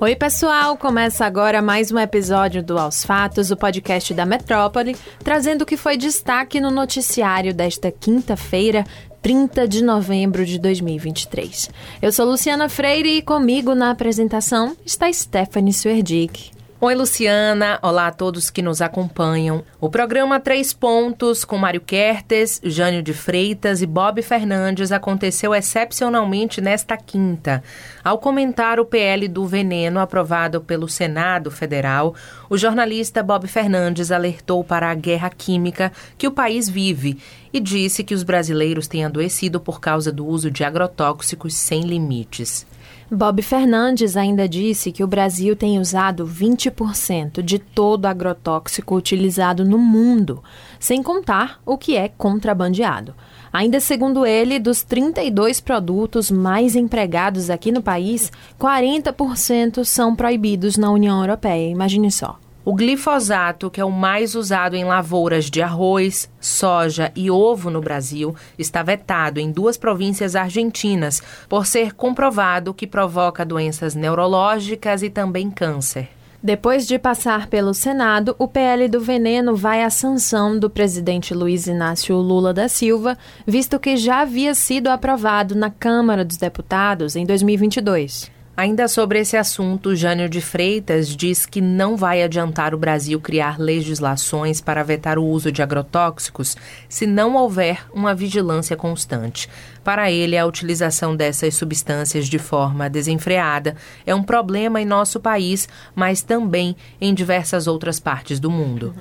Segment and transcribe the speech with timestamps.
[0.00, 0.76] Oi, pessoal!
[0.76, 5.76] Começa agora mais um episódio do Aos Fatos, o podcast da Metrópole, trazendo o que
[5.76, 8.84] foi destaque no noticiário desta quinta-feira,
[9.20, 11.68] 30 de novembro de 2023.
[12.00, 16.52] Eu sou Luciana Freire e comigo na apresentação está Stephanie Swerdick.
[16.80, 17.76] Oi, Luciana.
[17.82, 19.64] Olá a todos que nos acompanham.
[19.80, 26.60] O programa Três Pontos, com Mário Kertes, Jânio de Freitas e Bob Fernandes, aconteceu excepcionalmente
[26.60, 27.64] nesta quinta.
[28.04, 32.14] Ao comentar o PL do veneno aprovado pelo Senado Federal,
[32.48, 37.18] o jornalista Bob Fernandes alertou para a guerra química que o país vive
[37.52, 42.64] e disse que os brasileiros têm adoecido por causa do uso de agrotóxicos sem limites.
[43.10, 49.78] Bob Fernandes ainda disse que o Brasil tem usado 20% de todo agrotóxico utilizado no
[49.78, 50.42] mundo,
[50.78, 53.14] sem contar o que é contrabandeado.
[53.50, 60.90] Ainda segundo ele, dos 32 produtos mais empregados aqui no país, 40% são proibidos na
[60.90, 61.70] União Europeia.
[61.70, 62.38] Imagine só.
[62.68, 67.80] O glifosato, que é o mais usado em lavouras de arroz, soja e ovo no
[67.80, 75.08] Brasil, está vetado em duas províncias argentinas por ser comprovado que provoca doenças neurológicas e
[75.08, 76.10] também câncer.
[76.42, 81.66] Depois de passar pelo Senado, o PL do veneno vai à sanção do presidente Luiz
[81.66, 83.16] Inácio Lula da Silva,
[83.46, 88.36] visto que já havia sido aprovado na Câmara dos Deputados em 2022.
[88.58, 93.56] Ainda sobre esse assunto, Jânio de Freitas diz que não vai adiantar o Brasil criar
[93.56, 96.56] legislações para vetar o uso de agrotóxicos
[96.88, 99.48] se não houver uma vigilância constante.
[99.84, 105.68] Para ele, a utilização dessas substâncias de forma desenfreada é um problema em nosso país,
[105.94, 108.92] mas também em diversas outras partes do mundo.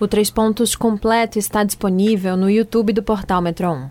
[0.00, 3.90] O Três Pontos completo está disponível no YouTube do portal Metro 1.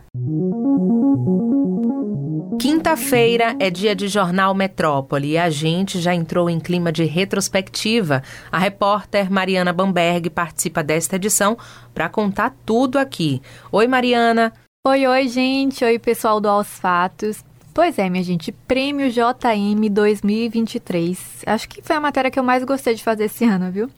[2.60, 8.24] Quinta-feira é dia de Jornal Metrópole e a gente já entrou em clima de retrospectiva.
[8.52, 11.58] A repórter Mariana Bamberg participa desta edição
[11.94, 13.42] para contar tudo aqui.
[13.72, 14.54] Oi, Mariana.
[14.88, 15.84] Oi, oi, gente.
[15.84, 17.44] Oi, pessoal do Aos Fatos.
[17.74, 21.44] Pois é, minha gente, Prêmio JM 2023.
[21.46, 23.90] Acho que foi a matéria que eu mais gostei de fazer esse ano, viu?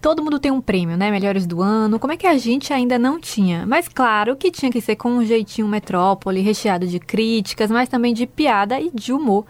[0.00, 1.10] Todo mundo tem um prêmio, né?
[1.10, 1.98] Melhores do ano.
[1.98, 3.66] Como é que a gente ainda não tinha?
[3.66, 8.14] Mas claro que tinha que ser com um jeitinho metrópole, recheado de críticas, mas também
[8.14, 9.44] de piada e de humor.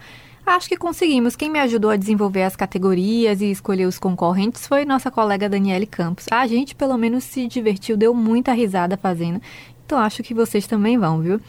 [0.45, 1.35] Acho que conseguimos.
[1.35, 5.85] Quem me ajudou a desenvolver as categorias e escolher os concorrentes foi nossa colega Daniele
[5.85, 6.25] Campos.
[6.31, 9.39] A gente, pelo menos, se divertiu, deu muita risada fazendo.
[9.85, 11.39] Então acho que vocês também vão, viu?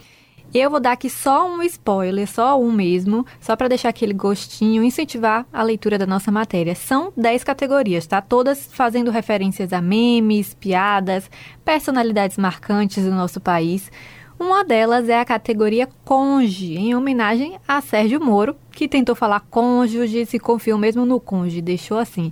[0.54, 4.84] Eu vou dar aqui só um spoiler, só um mesmo, só para deixar aquele gostinho,
[4.84, 6.74] incentivar a leitura da nossa matéria.
[6.74, 8.20] São 10 categorias, tá?
[8.20, 11.30] Todas fazendo referências a memes, piadas,
[11.64, 13.90] personalidades marcantes do nosso país.
[14.38, 20.26] Uma delas é a categoria Conge, em homenagem a Sérgio Moro, que tentou falar cônjuge
[20.26, 22.30] se confiou mesmo no conge, deixou assim.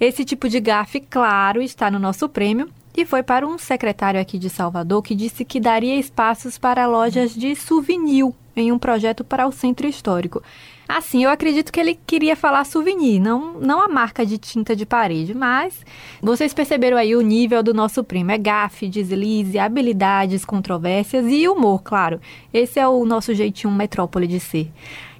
[0.00, 2.70] Esse tipo de gafe, claro, está no nosso prêmio
[3.00, 7.32] e foi para um secretário aqui de Salvador que disse que daria espaços para lojas
[7.32, 10.42] de souvenir em um projeto para o centro histórico.
[10.88, 14.86] Assim, eu acredito que ele queria falar souvenir, não, não a marca de tinta de
[14.86, 15.84] parede, mas
[16.20, 18.30] vocês perceberam aí o nível do nosso primo.
[18.30, 22.18] É gafe, deslize, habilidades, controvérsias e humor, claro.
[22.52, 24.72] Esse é o nosso jeitinho metrópole de ser.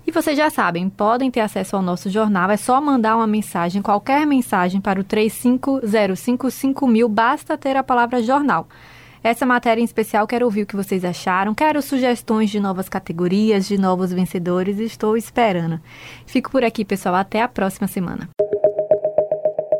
[0.08, 3.82] E vocês já sabem, podem ter acesso ao nosso jornal, é só mandar uma mensagem,
[3.82, 8.66] qualquer mensagem para o 35055000, basta ter a palavra jornal.
[9.22, 13.68] Essa matéria em especial quero ouvir o que vocês acharam, quero sugestões de novas categorias,
[13.68, 15.78] de novos vencedores, estou esperando.
[16.24, 18.30] Fico por aqui, pessoal, até a próxima semana.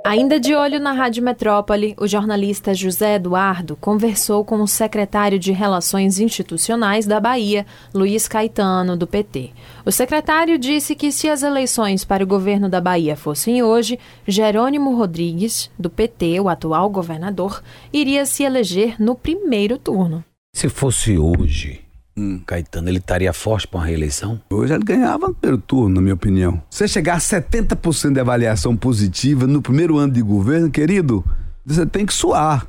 [0.09, 5.53] Ainda de olho na Rádio Metrópole, o jornalista José Eduardo conversou com o secretário de
[5.53, 9.51] Relações Institucionais da Bahia, Luiz Caetano, do PT.
[9.85, 14.97] O secretário disse que se as eleições para o governo da Bahia fossem hoje, Jerônimo
[14.97, 20.25] Rodrigues, do PT, o atual governador, iria se eleger no primeiro turno.
[20.55, 21.83] Se fosse hoje,
[22.19, 22.41] Hum.
[22.45, 24.41] Caetano, ele estaria forte para uma reeleição?
[24.51, 26.61] Hoje ele ganhava no primeiro turno, na minha opinião.
[26.69, 31.25] Você chegar a 70% de avaliação positiva no primeiro ano de governo, querido,
[31.65, 32.67] você tem que suar.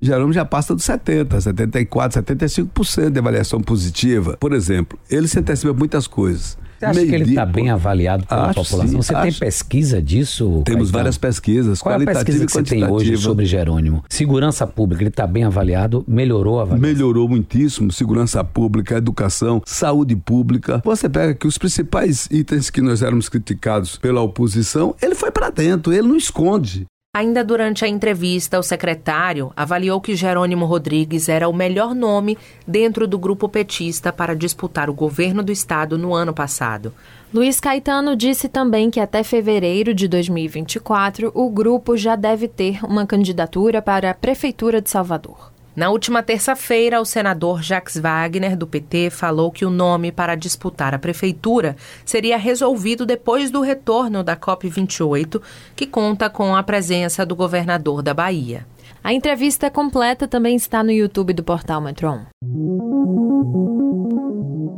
[0.00, 4.36] Jerônimo já passa dos 70, 74, 75% de avaliação positiva.
[4.38, 6.58] Por exemplo, ele se antecipa muitas coisas.
[6.78, 8.88] Você acha que ele está bem avaliado pela acho população?
[8.88, 9.22] Sim, você acho.
[9.22, 10.62] tem pesquisa disso?
[10.64, 11.80] Temos várias pesquisas.
[11.80, 14.04] Qual é a pesquisa que você tem hoje sobre Jerônimo?
[14.08, 16.04] Segurança pública, ele está bem avaliado?
[16.06, 16.88] Melhorou a avaliação?
[16.88, 17.90] Melhorou muitíssimo.
[17.90, 20.80] Segurança pública, educação, saúde pública.
[20.84, 25.50] Você pega que os principais itens que nós éramos criticados pela oposição, ele foi para
[25.50, 26.86] dentro, ele não esconde.
[27.16, 33.08] Ainda durante a entrevista, o secretário avaliou que Jerônimo Rodrigues era o melhor nome dentro
[33.08, 36.92] do grupo petista para disputar o governo do estado no ano passado.
[37.32, 43.06] Luiz Caetano disse também que até fevereiro de 2024 o grupo já deve ter uma
[43.06, 45.57] candidatura para a Prefeitura de Salvador.
[45.78, 50.92] Na última terça-feira, o senador Jacques Wagner, do PT, falou que o nome para disputar
[50.92, 55.40] a prefeitura seria resolvido depois do retorno da COP28,
[55.76, 58.66] que conta com a presença do governador da Bahia.
[59.04, 62.26] A entrevista completa também está no YouTube do portal Metron.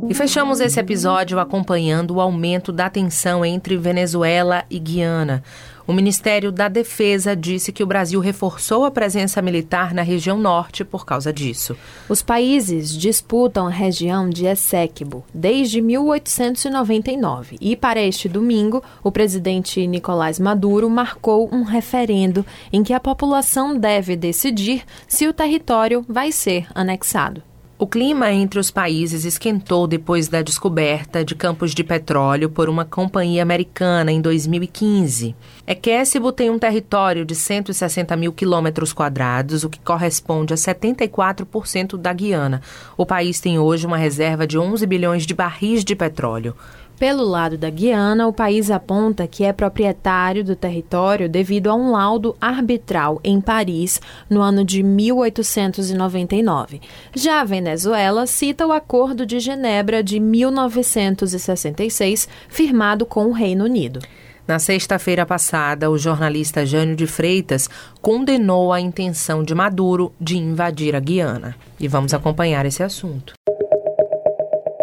[0.09, 5.41] E fechamos esse episódio acompanhando o aumento da tensão entre Venezuela e Guiana.
[5.87, 10.83] O Ministério da Defesa disse que o Brasil reforçou a presença militar na região norte
[10.83, 11.75] por causa disso.
[12.07, 19.85] Os países disputam a região de Essequibo desde 1899 e, para este domingo, o presidente
[19.87, 26.31] Nicolás Maduro marcou um referendo em que a população deve decidir se o território vai
[26.31, 27.50] ser anexado.
[27.81, 32.85] O clima entre os países esquentou depois da descoberta de campos de petróleo por uma
[32.85, 35.35] companhia americana em 2015.
[35.65, 42.13] Equécibo tem um território de 160 mil quilômetros quadrados, o que corresponde a 74% da
[42.13, 42.61] Guiana.
[42.95, 46.55] O país tem hoje uma reserva de 11 bilhões de barris de petróleo.
[46.97, 51.91] Pelo lado da Guiana, o país aponta que é proprietário do território devido a um
[51.91, 53.99] laudo arbitral em Paris
[54.29, 56.79] no ano de 1899.
[57.15, 63.99] Já a Venezuela cita o Acordo de Genebra de 1966, firmado com o Reino Unido.
[64.47, 67.69] Na sexta-feira passada, o jornalista Jânio de Freitas
[68.01, 71.55] condenou a intenção de Maduro de invadir a Guiana.
[71.79, 73.33] E vamos acompanhar esse assunto.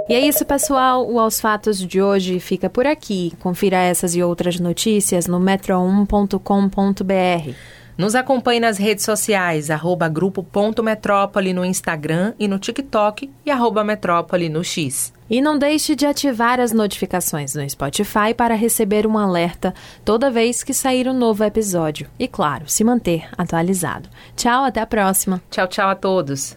[0.08, 1.06] E é isso, pessoal.
[1.06, 3.34] O Aos Fatos de hoje fica por aqui.
[3.40, 7.55] Confira essas e outras notícias no metro1.com.br.
[7.99, 14.49] Nos acompanhe nas redes sociais, arroba grupo.metrópole no Instagram e no TikTok e arroba metrópole
[14.49, 15.12] no X.
[15.28, 20.62] E não deixe de ativar as notificações no Spotify para receber um alerta toda vez
[20.62, 22.08] que sair um novo episódio.
[22.19, 24.08] E claro, se manter atualizado.
[24.37, 25.43] Tchau, até a próxima.
[25.50, 26.56] Tchau, tchau a todos.